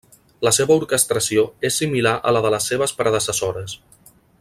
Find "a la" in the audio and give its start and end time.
2.31-2.43